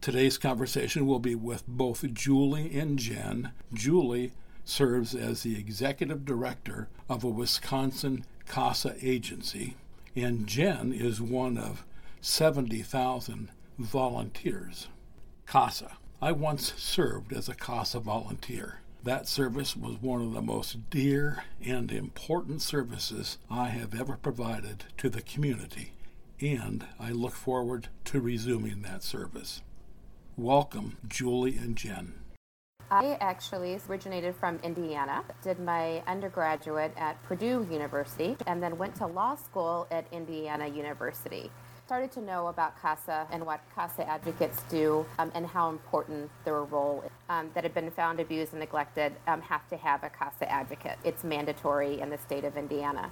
[0.00, 3.52] Today's conversation will be with both Julie and Jen.
[3.74, 4.32] Julie
[4.64, 9.76] serves as the executive director of a Wisconsin CASA agency,
[10.16, 11.84] and Jen is one of
[12.22, 14.88] 70,000 volunteers.
[15.46, 15.98] CASA.
[16.22, 18.80] I once served as a CASA volunteer.
[19.04, 24.84] That service was one of the most dear and important services I have ever provided
[24.96, 25.92] to the community,
[26.40, 29.60] and I look forward to resuming that service.
[30.36, 32.14] Welcome, Julie and Jen.
[32.90, 39.06] I actually originated from Indiana, did my undergraduate at Purdue University, and then went to
[39.06, 41.50] law school at Indiana University
[41.90, 46.62] started to know about CASA and what CASA advocates do um, and how important their
[46.62, 50.48] role um, that have been found abused and neglected um, have to have a CASA
[50.48, 50.96] advocate.
[51.02, 53.10] It's mandatory in the state of Indiana.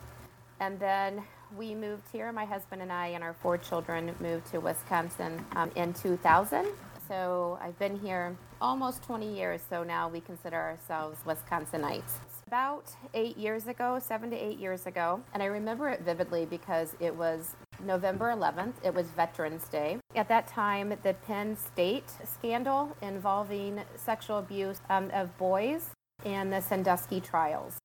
[0.60, 1.24] And then
[1.56, 5.72] we moved here, my husband and I and our four children moved to Wisconsin um,
[5.74, 6.68] in 2000.
[7.08, 13.38] So I've been here almost 20 years, so now we consider ourselves Wisconsinites about eight
[13.38, 15.22] years ago, seven to eight years ago.
[15.32, 18.74] And I remember it vividly because it was November 11th.
[18.84, 19.96] It was Veterans Day.
[20.14, 25.90] At that time, the Penn State scandal involving sexual abuse um, of boys
[26.26, 27.78] and the Sandusky trials.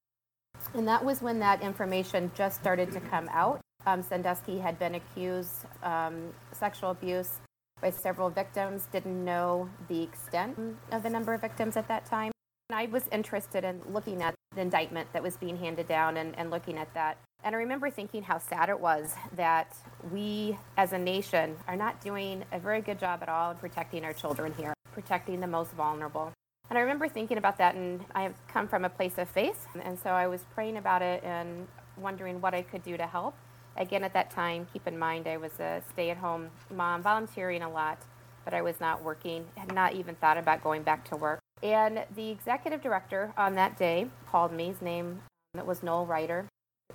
[0.73, 3.61] And that was when that information just started to come out.
[3.85, 7.39] Um, Sandusky had been accused um, sexual abuse
[7.83, 10.57] by several victims, didn't know the extent
[10.93, 12.31] of the number of victims at that time.
[12.69, 16.33] And I was interested in looking at the indictment that was being handed down and,
[16.39, 17.17] and looking at that.
[17.43, 19.75] And I remember thinking how sad it was that
[20.13, 24.05] we as a nation are not doing a very good job at all in protecting
[24.05, 26.31] our children here, protecting the most vulnerable.
[26.69, 29.67] And I remember thinking about that, and I have come from a place of faith.
[29.83, 33.35] And so I was praying about it and wondering what I could do to help.
[33.75, 37.63] Again, at that time, keep in mind I was a stay at home mom, volunteering
[37.63, 38.03] a lot,
[38.45, 41.39] but I was not working, had not even thought about going back to work.
[41.63, 44.67] And the executive director on that day called me.
[44.67, 45.21] His name
[45.57, 46.45] um, was Noel Ryder,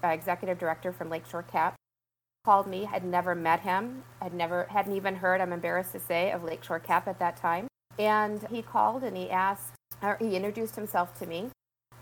[0.04, 1.74] uh, executive director from Lakeshore Cap.
[2.44, 2.84] Called me.
[2.84, 4.04] Had never met him.
[4.20, 5.40] Had never hadn't even heard.
[5.40, 7.66] I'm embarrassed to say of Lakeshore Cap at that time.
[7.98, 11.50] And he called and he asked, or he introduced himself to me.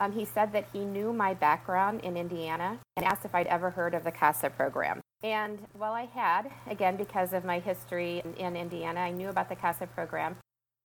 [0.01, 3.71] Um, he said that he knew my background in Indiana and asked if I'd ever
[3.71, 5.01] heard of the CASA program.
[5.23, 9.49] And well, I had, again, because of my history in, in Indiana, I knew about
[9.49, 10.37] the CASA program.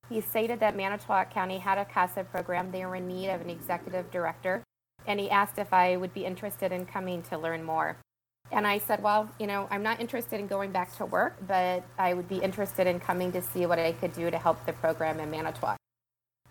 [0.10, 2.72] He stated that Manitowoc County had a CASA program.
[2.72, 4.64] They were in need of an executive director.
[5.08, 7.98] And he asked if I would be interested in coming to learn more.
[8.52, 11.84] And I said, well, you know, I'm not interested in going back to work, but
[11.98, 14.74] I would be interested in coming to see what I could do to help the
[14.74, 15.78] program in Manitowoc.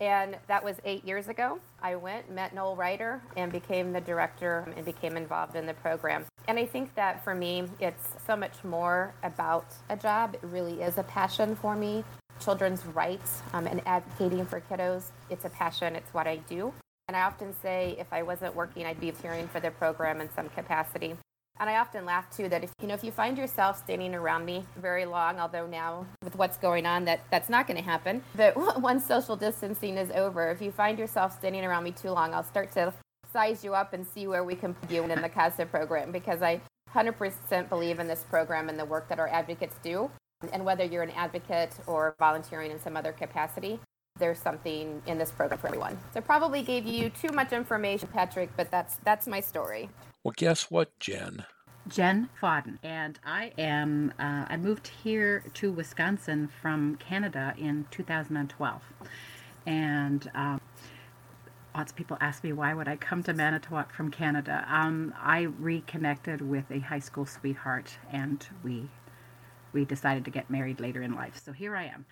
[0.01, 1.59] And that was eight years ago.
[1.81, 6.25] I went, met Noel Ryder, and became the director and became involved in the program.
[6.47, 10.33] And I think that for me, it's so much more about a job.
[10.33, 12.03] It really is a passion for me
[12.41, 15.03] children's rights um, and advocating for kiddos.
[15.29, 16.73] It's a passion, it's what I do.
[17.07, 20.29] And I often say if I wasn't working, I'd be cheering for the program in
[20.33, 21.15] some capacity.
[21.61, 24.45] And I often laugh too that if you know if you find yourself standing around
[24.45, 28.23] me very long, although now with what's going on that that's not going to happen.
[28.35, 32.33] But once social distancing is over, if you find yourself standing around me too long,
[32.33, 32.91] I'll start to
[33.31, 36.41] size you up and see where we can put you in the CASA program because
[36.41, 36.61] I
[36.95, 40.09] 100% believe in this program and the work that our advocates do.
[40.51, 43.79] And whether you're an advocate or volunteering in some other capacity,
[44.21, 45.97] there's something in this program for everyone.
[46.13, 49.89] So I probably gave you too much information, Patrick, but that's that's my story.
[50.23, 51.43] Well, guess what, Jen?
[51.87, 54.13] Jen Fodden, and I am.
[54.19, 58.81] Uh, I moved here to Wisconsin from Canada in 2012,
[59.65, 60.61] and um,
[61.75, 64.63] lots of people ask me why would I come to Manitowoc from Canada.
[64.69, 68.87] Um, I reconnected with a high school sweetheart, and we
[69.73, 71.41] we decided to get married later in life.
[71.43, 72.05] So here I am.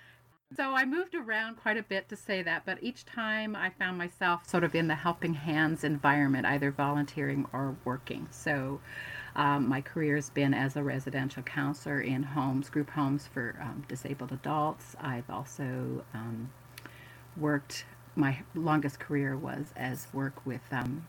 [0.56, 4.00] So I moved around quite a bit to say that, but each time I found
[4.00, 8.28] myself sort of in the helping hands environment, either volunteering or working.
[8.32, 8.82] So
[9.36, 13.86] um, my career has been as a residential counselor in homes, group homes for um,
[13.88, 14.96] disabled adults.
[15.00, 16.52] I've also um,
[17.38, 17.86] worked,
[18.16, 21.06] my longest career was as work with, um,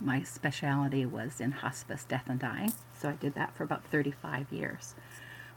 [0.00, 2.72] my specialty was in hospice, death and dying.
[2.98, 4.94] So I did that for about 35 years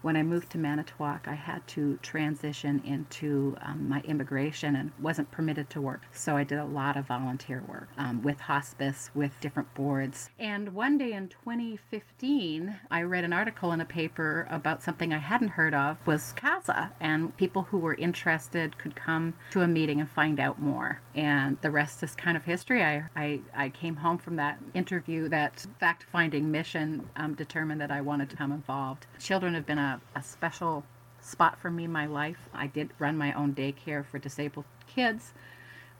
[0.02, 5.32] when I moved to Manitowoc, I had to transition into um, my immigration and wasn't
[5.32, 6.02] permitted to work.
[6.12, 10.30] So I did a lot of volunteer work um, with hospice, with different boards.
[10.40, 15.18] And one day in 2015, I read an article in a paper about something I
[15.18, 20.00] hadn't heard of was CASA, and people who were interested could come to a meeting
[20.00, 21.02] and find out more.
[21.16, 22.84] And the rest is kind of history.
[22.84, 28.02] I I, I came home from that interview, that fact-finding mission, um, determined that I
[28.02, 29.06] wanted to become involved.
[29.20, 30.84] Children have been a a, special
[31.22, 32.50] spot for me in my life.
[32.54, 35.34] I did run my own daycare for disabled kids.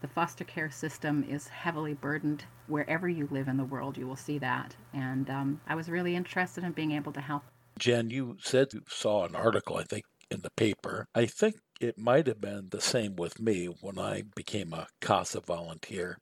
[0.01, 2.45] The foster care system is heavily burdened.
[2.68, 4.75] Wherever you live in the world, you will see that.
[4.94, 7.44] And um, I was really interested in being able to help.
[7.80, 11.07] Jen, you said you saw an article, I think, in the paper.
[11.16, 15.42] I think it might have been the same with me when I became a CASA
[15.42, 16.18] volunteer.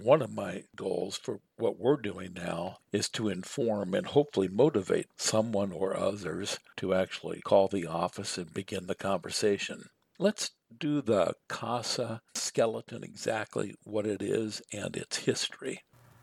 [0.00, 5.06] One of my goals for what we're doing now is to inform and hopefully motivate
[5.16, 9.86] someone or others to actually call the office and begin the conversation.
[10.16, 15.80] Let's do the CASA skeleton exactly what it is and its history.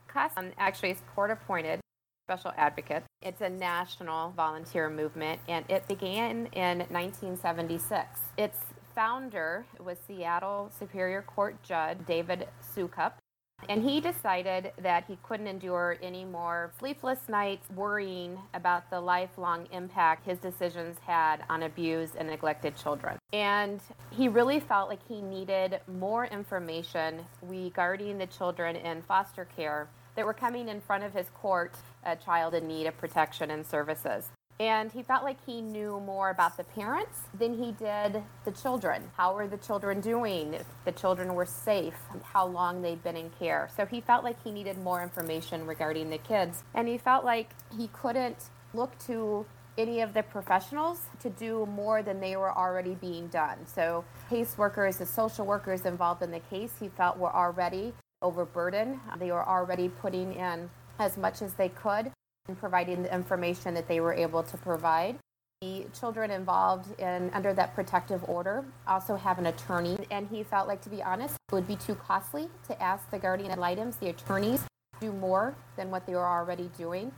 [0.07, 1.81] CASA um, actually is court appointed
[2.25, 3.03] special advocate.
[3.21, 8.07] It's a national volunteer movement and it began in 1976.
[8.37, 8.57] Its
[8.95, 13.11] founder was Seattle Superior Court Judge David Soukup.
[13.69, 19.67] And he decided that he couldn't endure any more sleepless nights worrying about the lifelong
[19.71, 23.17] impact his decisions had on abused and neglected children.
[23.33, 23.81] And
[24.11, 30.25] he really felt like he needed more information regarding the children in foster care that
[30.25, 31.75] were coming in front of his court,
[32.05, 34.29] a child in need of protection and services.
[34.59, 39.11] And he felt like he knew more about the parents than he did the children.
[39.17, 40.53] How were the children doing?
[40.53, 43.69] If the children were safe, how long they'd been in care.
[43.75, 46.63] So he felt like he needed more information regarding the kids.
[46.73, 49.45] And he felt like he couldn't look to
[49.77, 53.57] any of the professionals to do more than they were already being done.
[53.65, 58.99] So, caseworkers, the social workers involved in the case, he felt were already overburdened.
[59.19, 62.13] They were already putting in as much as they could
[62.47, 65.17] and providing the information that they were able to provide.
[65.61, 70.67] The children involved in under that protective order also have an attorney, and he felt
[70.67, 73.95] like, to be honest, it would be too costly to ask the guardian ad litems,
[73.95, 74.61] the attorneys,
[74.99, 77.11] do more than what they were already doing.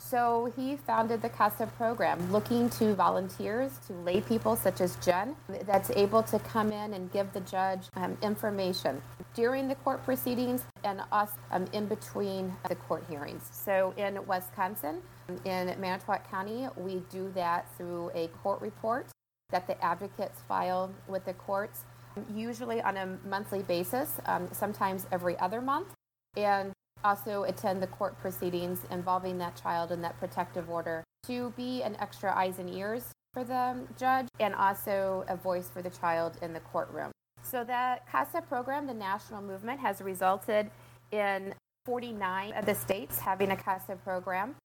[0.00, 5.36] So he founded the CASA program, looking to volunteers, to lay people such as Jen,
[5.66, 9.00] that's able to come in and give the judge um, information
[9.34, 13.46] during the court proceedings and us um, in between the court hearings.
[13.52, 15.02] So in Wisconsin,
[15.44, 19.06] in Manitowoc County, we do that through a court report
[19.50, 21.84] that the advocates file with the courts,
[22.34, 25.88] usually on a monthly basis, um, sometimes every other month.
[26.36, 26.72] And
[27.04, 31.96] also attend the court proceedings involving that child in that protective order to be an
[32.00, 36.52] extra eyes and ears for the judge and also a voice for the child in
[36.52, 37.12] the courtroom.
[37.42, 40.70] So that CASA program, the national movement, has resulted
[41.12, 41.54] in
[41.86, 44.56] 49 of the states having a CASA program.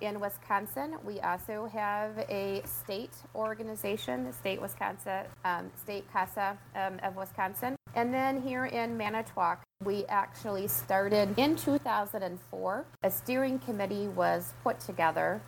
[0.00, 6.98] In Wisconsin, we also have a state organization, the state Wisconsin, um, state CASA um,
[7.02, 7.76] of Wisconsin.
[7.94, 12.84] And then here in Manitowoc, we actually started in 2004.
[13.02, 15.40] A steering committee was put together.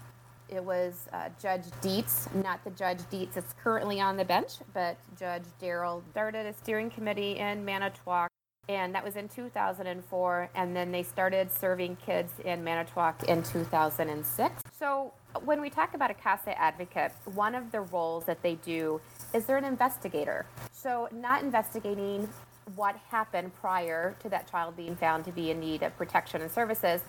[0.49, 4.97] It was uh, Judge Dietz, not the Judge Dietz that's currently on the bench, but
[5.19, 8.29] Judge Daryl started a steering committee in Manitowoc
[8.69, 14.63] and that was in 2004 and then they started serving kids in manitowoc in 2006
[14.79, 15.13] so
[15.45, 19.01] when we talk about a casa advocate one of the roles that they do
[19.35, 20.47] is they're an investigator
[20.83, 22.29] so not investigating
[22.77, 26.51] what happened prior to that child being found to be in need of protection and
[26.51, 27.03] services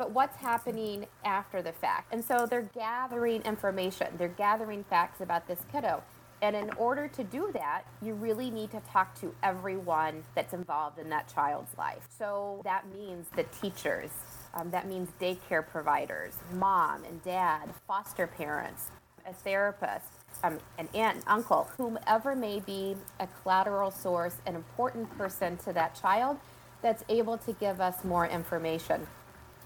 [0.00, 2.10] but what's happening after the fact.
[2.10, 4.06] And so they're gathering information.
[4.16, 6.02] They're gathering facts about this kiddo.
[6.40, 10.98] And in order to do that, you really need to talk to everyone that's involved
[10.98, 12.08] in that child's life.
[12.18, 14.08] So that means the teachers,
[14.54, 18.90] um, that means daycare providers, mom and dad, foster parents,
[19.26, 20.06] a therapist,
[20.42, 25.72] um, an aunt, and uncle, whomever may be a collateral source, an important person to
[25.72, 26.38] that child
[26.82, 29.06] that's able to give us more information.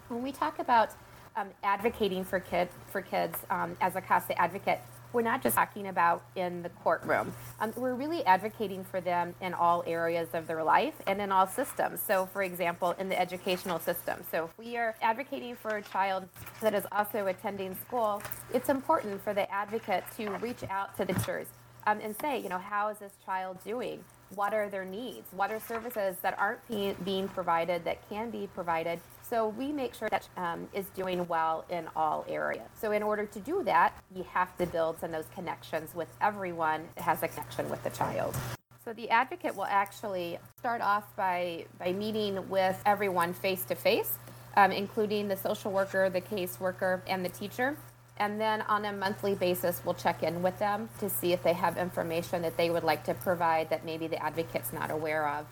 [0.09, 0.91] When we talk about
[1.37, 4.81] um, advocating for, kid, for kids um, as a CASA advocate,
[5.15, 7.33] we're not just talking about in the courtroom.
[7.61, 11.47] Um, we're really advocating for them in all areas of their life and in all
[11.47, 12.03] systems.
[12.03, 14.19] So, for example, in the educational system.
[14.31, 16.29] So, if we are advocating for a child
[16.61, 18.21] that is also attending school,
[18.53, 21.47] it's important for the advocate to reach out to the teachers
[21.87, 24.05] um, and say, you know, how is this child doing?
[24.35, 25.29] What are their needs?
[25.33, 29.01] What are services that aren't being provided that can be provided?
[29.35, 32.69] So we make sure that um, is doing well in all areas.
[32.81, 36.07] So in order to do that, you have to build some of those connections with
[36.21, 38.37] everyone that has a connection with the child.
[38.85, 44.21] So the advocate will actually start off by, by meeting with everyone face to face,
[44.57, 47.77] including the social worker, the caseworker, and the teacher.
[48.19, 51.55] And then on a monthly basis, we'll check in with them to see if they
[51.55, 55.47] have information that they would like to provide that maybe the advocate's not aware of.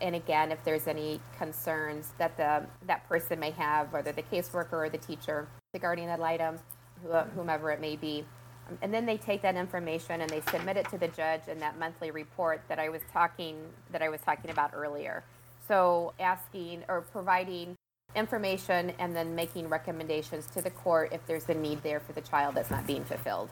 [0.00, 4.72] And again, if there's any concerns that the that person may have, whether the caseworker
[4.72, 6.58] or the teacher, the guardian ad litem,
[7.34, 8.24] whomever it may be,
[8.82, 11.78] And then they take that information and they submit it to the judge in that
[11.78, 13.56] monthly report that I was talking
[13.92, 15.24] that I was talking about earlier.
[15.66, 17.74] So asking or providing
[18.14, 22.20] information and then making recommendations to the court if there's a need there for the
[22.20, 23.50] child that's not being fulfilled.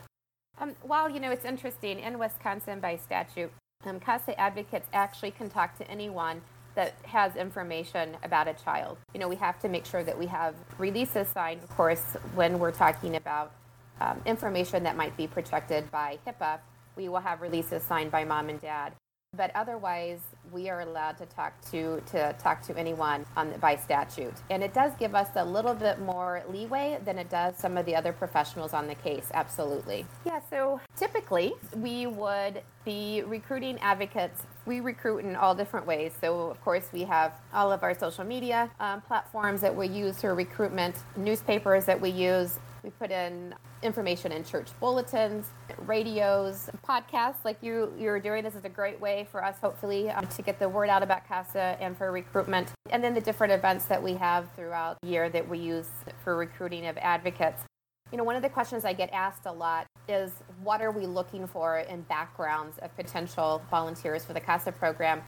[0.59, 3.51] Um, while you know it's interesting in Wisconsin by statute,
[3.87, 6.41] um, CASA advocates actually can talk to anyone
[6.75, 8.97] that has information about a child.
[9.13, 12.03] You know, we have to make sure that we have releases signed, of course,
[12.35, 13.51] when we're talking about
[13.99, 16.59] um, information that might be protected by HIPAA.
[16.95, 18.93] We will have releases signed by mom and dad
[19.37, 20.19] but otherwise
[20.51, 24.33] we are allowed to talk to to talk to anyone on by statute.
[24.49, 27.85] And it does give us a little bit more leeway than it does some of
[27.85, 30.05] the other professionals on the case absolutely.
[30.25, 34.43] Yeah so typically we would be recruiting advocates.
[34.65, 36.13] We recruit in all different ways.
[36.19, 40.21] So of course we have all of our social media um, platforms that we use
[40.21, 43.53] for recruitment newspapers that we use we put in
[43.83, 45.47] information in church bulletins,
[45.85, 48.43] radios, podcasts like you you're doing.
[48.43, 51.27] This is a great way for us, hopefully, um, to get the word out about
[51.27, 52.71] CASA and for recruitment.
[52.89, 55.89] And then the different events that we have throughout the year that we use
[56.23, 57.63] for recruiting of advocates.
[58.11, 60.31] You know, one of the questions I get asked a lot is
[60.63, 65.21] what are we looking for in backgrounds of potential volunteers for the CASA program?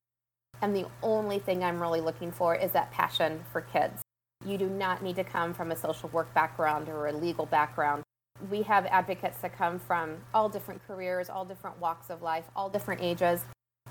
[0.61, 4.01] And the only thing I'm really looking for is that passion for kids.
[4.49, 8.01] You do not need to come from a social work background or a legal background.
[8.49, 12.67] We have advocates that come from all different careers, all different walks of life, all
[12.67, 13.45] different ages.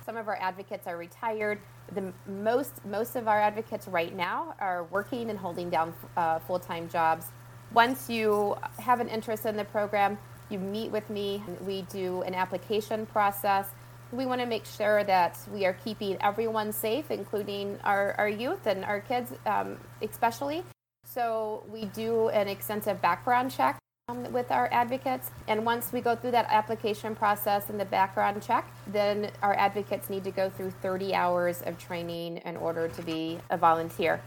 [0.05, 1.61] Some of our advocates are retired.
[1.95, 6.89] The most most of our advocates right now are working and holding down uh, full-time
[6.89, 7.27] jobs.
[7.73, 10.19] Once you have an interest in the program,
[10.51, 11.41] you meet with me.
[11.65, 13.69] We do an application process
[14.13, 18.67] we want to make sure that we are keeping everyone safe, including our, our youth
[18.67, 20.65] and our kids, um, especially.
[21.05, 25.31] So we do an extensive background check um, with our advocates.
[25.47, 30.09] And once we go through that application process and the background check, then our advocates
[30.09, 34.21] need to go through 30 hours of training in order to be a volunteer.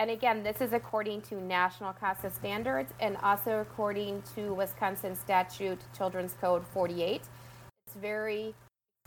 [0.00, 5.80] And again, this is according to national CASA standards and also according to Wisconsin statute
[5.96, 7.22] Children's Code 48.
[7.86, 8.54] It's very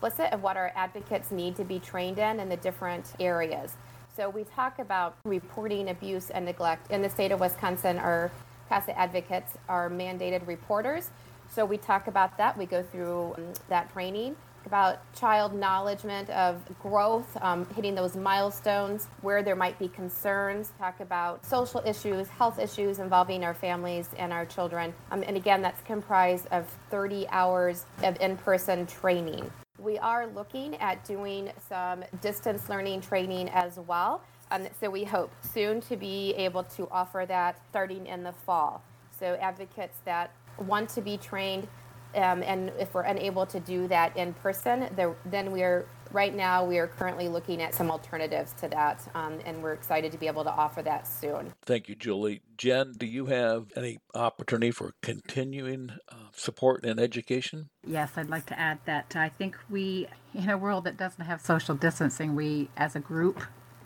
[0.01, 3.75] explicit of what our advocates need to be trained in in the different areas.
[4.17, 6.89] So we talk about reporting abuse and neglect.
[6.89, 8.31] In the state of Wisconsin, our
[8.67, 11.11] CASA advocates are mandated reporters.
[11.51, 12.57] So we talk about that.
[12.57, 19.07] We go through um, that training about child acknowledgement of growth, um, hitting those milestones
[19.21, 24.33] where there might be concerns, talk about social issues, health issues involving our families and
[24.33, 24.93] our children.
[25.11, 29.51] Um, and again, that's comprised of 30 hours of in person training.
[29.81, 34.21] We are looking at doing some distance learning training as well.
[34.51, 38.83] Um, so we hope soon to be able to offer that starting in the fall.
[39.19, 41.67] So advocates that want to be trained,
[42.15, 46.35] um, and if we're unable to do that in person, the, then we are right
[46.35, 50.17] now we are currently looking at some alternatives to that, um, and we're excited to
[50.17, 51.53] be able to offer that soon.
[51.65, 52.41] Thank you, Julie.
[52.57, 57.69] Jen, do you have any opportunity for continuing uh, support and education?
[57.85, 61.41] Yes, I'd like to add that I think we, in a world that doesn't have
[61.41, 63.43] social distancing, we as a group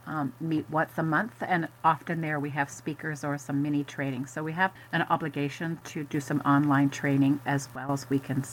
[0.08, 4.26] um, meet once a month, and often there we have speakers or some mini training.
[4.28, 8.44] So we have an obligation to do some online training as well as we can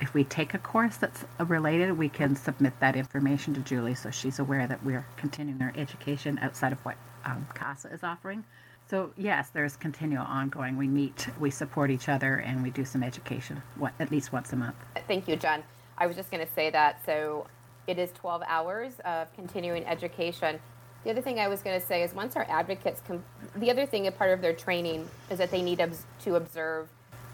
[0.00, 4.10] if we take a course that's related, we can submit that information to Julie so
[4.10, 8.44] she's aware that we're continuing our education outside of what um, CASA is offering.
[8.88, 10.76] So yes, there's continual ongoing.
[10.76, 14.52] We meet, we support each other, and we do some education what, at least once
[14.52, 14.74] a month.
[15.06, 15.62] Thank you, Jen.
[15.96, 17.04] I was just going to say that.
[17.04, 17.46] So
[17.86, 20.58] it is 12 hours of continuing education.
[21.04, 23.22] The other thing I was going to say is once our advocates, com-
[23.56, 25.82] the other thing, a part of their training is that they need
[26.24, 26.88] to observe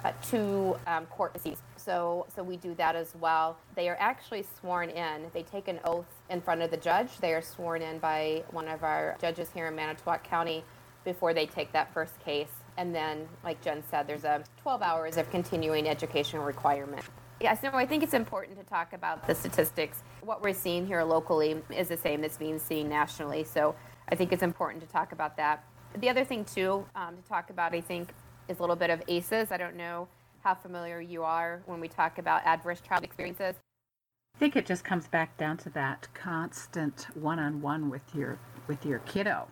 [0.04, 1.62] uh, two um, court proceedings.
[1.86, 3.56] So, so we do that as well.
[3.76, 5.30] They are actually sworn in.
[5.32, 7.16] They take an oath in front of the judge.
[7.18, 10.64] They are sworn in by one of our judges here in Manitowoc County
[11.04, 12.50] before they take that first case.
[12.76, 17.04] And then, like Jen said, there's a 12 hours of continuing education requirement.
[17.40, 20.02] Yes, no, I think it's important to talk about the statistics.
[20.22, 23.44] What we're seeing here locally is the same that's being seen nationally.
[23.44, 23.76] So
[24.08, 25.62] I think it's important to talk about that.
[25.98, 28.08] The other thing, too, um, to talk about, I think,
[28.48, 29.52] is a little bit of ACEs.
[29.52, 30.08] I don't know
[30.46, 33.56] how familiar you are when we talk about adverse child experiences.
[34.36, 38.38] I think it just comes back down to that constant one-on-one with your
[38.68, 39.48] with your kiddo.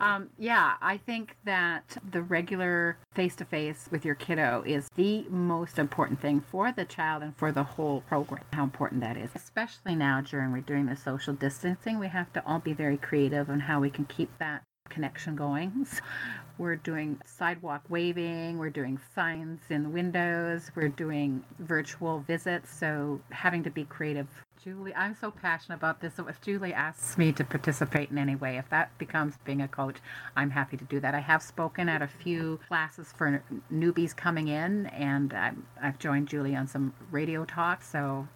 [0.00, 6.20] Um, yeah, I think that the regular face-to-face with your kiddo is the most important
[6.20, 8.44] thing for the child and for the whole program.
[8.52, 12.00] How important that is, especially now during we're doing the social distancing.
[12.00, 15.86] We have to all be very creative on how we can keep that connection going.
[16.58, 22.70] We're doing sidewalk waving, we're doing signs in windows, we're doing virtual visits.
[22.70, 24.28] So having to be creative.
[24.62, 26.14] Julie, I'm so passionate about this.
[26.14, 29.66] So if Julie asks me to participate in any way, if that becomes being a
[29.66, 29.96] coach,
[30.36, 31.14] I'm happy to do that.
[31.14, 36.28] I have spoken at a few classes for newbies coming in, and i have joined
[36.28, 37.88] Julie on some radio talks.
[37.90, 38.28] So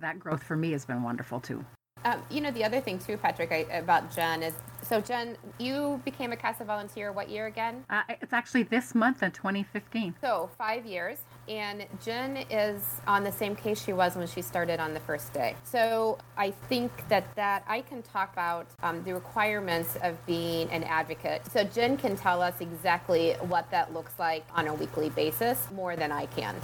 [0.00, 1.64] that growth for me has been wonderful too.
[2.04, 6.00] Um, you know, the other thing too, Patrick, I, about Jen is so Jen, you
[6.04, 7.84] became a CASA volunteer what year again?
[7.88, 10.14] Uh, it's actually this month in 2015.
[10.20, 14.80] So five years, and Jen is on the same case she was when she started
[14.80, 15.56] on the first day.
[15.64, 20.84] So I think that that I can talk about um, the requirements of being an
[20.84, 21.42] advocate.
[21.50, 25.96] So Jen can tell us exactly what that looks like on a weekly basis more
[25.96, 26.54] than I can.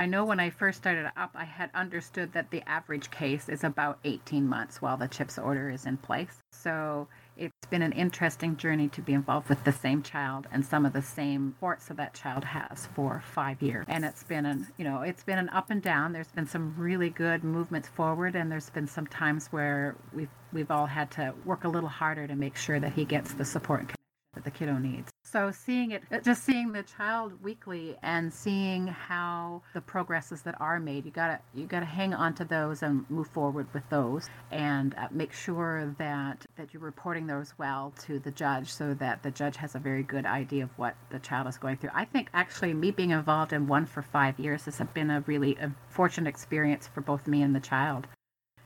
[0.00, 3.64] I know when I first started up, I had understood that the average case is
[3.64, 6.38] about 18 months while the CHIPS order is in place.
[6.52, 10.86] So it's been an interesting journey to be involved with the same child and some
[10.86, 13.84] of the same supports that that child has for five years.
[13.88, 16.14] And it's been an, you know, it's been an up and down.
[16.14, 20.70] There's been some really good movements forward, and there's been some times where we've we've
[20.70, 23.92] all had to work a little harder to make sure that he gets the support
[24.34, 25.10] that the kiddo needs.
[25.24, 30.78] So seeing it, just seeing the child weekly and seeing how the progresses that are
[30.78, 34.94] made, you gotta you gotta hang on to those and move forward with those, and
[34.94, 39.30] uh, make sure that that you're reporting those well to the judge, so that the
[39.30, 41.90] judge has a very good idea of what the child is going through.
[41.94, 45.56] I think actually me being involved in one for five years has been a really
[45.56, 48.06] a fortunate experience for both me and the child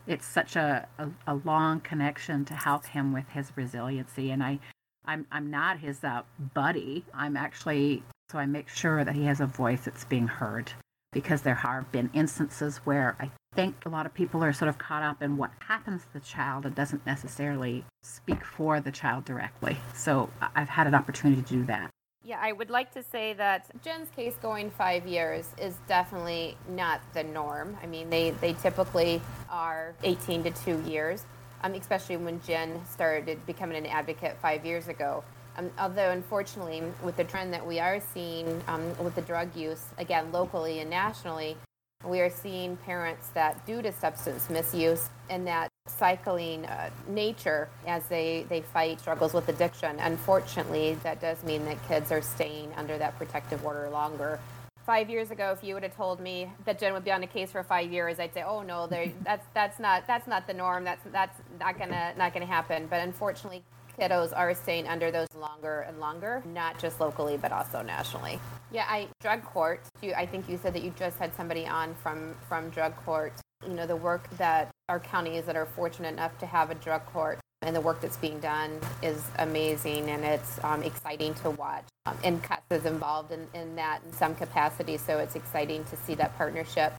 [0.06, 4.30] it's such a, a, a, long connection to help him with his resiliency.
[4.30, 4.59] And I,
[5.06, 6.23] I'm I'm not his uh,
[6.54, 7.04] buddy.
[7.12, 10.73] I'm actually so I make sure that he has a voice that's being heard
[11.12, 14.78] because there have been instances where I think a lot of people are sort of
[14.78, 19.25] caught up in what happens to the child and doesn't necessarily speak for the child
[19.25, 19.76] directly.
[19.95, 21.90] So I've had an opportunity to do that.
[22.25, 27.00] Yeah, I would like to say that Jen's case going five years is definitely not
[27.12, 27.76] the norm.
[27.82, 31.25] I mean, they, they typically are 18 to two years
[31.64, 35.24] um, especially when Jen started becoming an advocate five years ago.
[35.56, 39.82] Um, although, unfortunately, with the trend that we are seeing um, with the drug use,
[39.98, 41.56] again, locally and nationally,
[42.04, 48.04] we are seeing parents that, due to substance misuse and that cycling uh, nature as
[48.08, 52.98] they, they fight struggles with addiction, unfortunately, that does mean that kids are staying under
[52.98, 54.38] that protective order longer
[54.84, 57.26] five years ago, if you would have told me that Jen would be on a
[57.26, 58.86] case for five years, I'd say, "Oh no,
[59.25, 60.84] that's that's not that's not the norm.
[60.84, 63.62] That's that's not gonna not gonna happen." But unfortunately,
[63.99, 68.38] kiddos are staying under those longer and longer, not just locally but also nationally.
[68.73, 69.80] Yeah, I drug court.
[70.02, 73.32] You, I think you said that you just had somebody on from from drug court.
[73.66, 77.04] You know the work that our counties that are fortunate enough to have a drug
[77.06, 81.84] court and the work that's being done is amazing and it's um, exciting to watch.
[82.06, 85.96] Um, and CASA is involved in, in that in some capacity, so it's exciting to
[85.96, 86.92] see that partnership.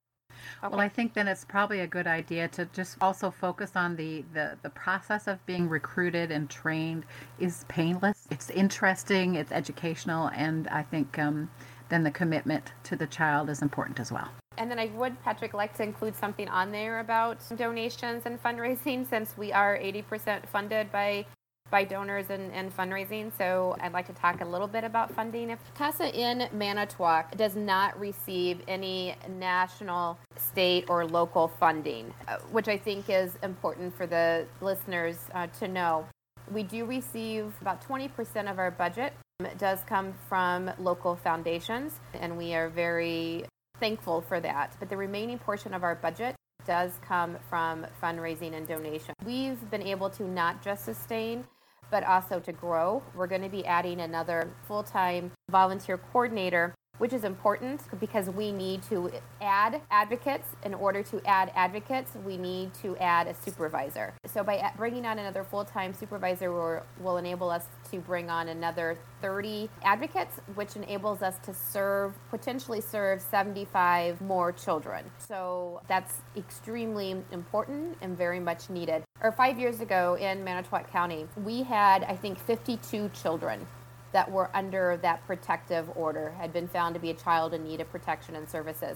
[0.64, 0.72] Okay.
[0.72, 4.24] Well, I think then it's probably a good idea to just also focus on the,
[4.34, 7.06] the, the process of being recruited and trained
[7.40, 8.28] is painless.
[8.32, 11.50] It's interesting, it's educational, and I think um,
[11.90, 14.30] then the commitment to the child is important as well.
[14.58, 19.08] And then I would, Patrick, like to include something on there about donations and fundraising
[19.08, 21.26] since we are 80% funded by
[21.72, 23.32] by donors and, and fundraising.
[23.38, 25.50] So I'd like to talk a little bit about funding.
[25.50, 32.68] If CASA in Manitowoc does not receive any national, state, or local funding, uh, which
[32.68, 36.06] I think is important for the listeners uh, to know.
[36.52, 39.14] We do receive about 20% of our budget
[39.58, 43.46] does come from local foundations, and we are very
[43.80, 44.76] thankful for that.
[44.80, 49.14] But the remaining portion of our budget does come from fundraising and donation.
[49.26, 51.46] We've been able to not just sustain,
[51.92, 53.04] but also to grow.
[53.14, 58.52] We're going to be adding another full time volunteer coordinator which is important because we
[58.52, 60.48] need to add advocates.
[60.64, 64.14] In order to add advocates, we need to add a supervisor.
[64.26, 68.98] So by bringing on another full-time supervisor will, will enable us to bring on another
[69.22, 75.06] 30 advocates, which enables us to serve, potentially serve 75 more children.
[75.18, 79.04] So that's extremely important and very much needed.
[79.22, 83.66] Or five years ago in Manitowoc County, we had, I think, 52 children
[84.16, 87.82] that were under that protective order had been found to be a child in need
[87.82, 88.96] of protection and services.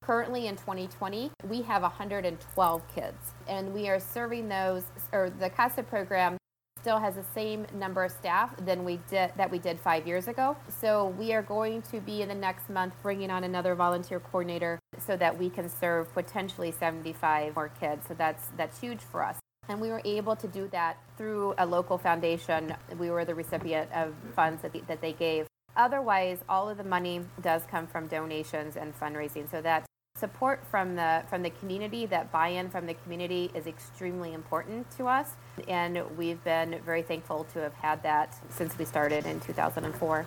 [0.00, 5.82] Currently in 2020, we have 112 kids, and we are serving those, or the CASA
[5.82, 6.36] program
[6.80, 10.28] still has the same number of staff than we did that we did five years
[10.28, 10.56] ago.
[10.68, 14.78] So we are going to be in the next month bringing on another volunteer coordinator
[15.04, 18.06] so that we can serve potentially 75 more kids.
[18.06, 19.39] So that's that's huge for us.
[19.70, 22.74] And we were able to do that through a local foundation.
[22.98, 25.46] We were the recipient of funds that, the, that they gave.
[25.76, 29.48] Otherwise, all of the money does come from donations and fundraising.
[29.48, 34.32] So that support from the from the community, that buy-in from the community is extremely
[34.32, 35.36] important to us,
[35.68, 40.26] and we've been very thankful to have had that since we started in 2004.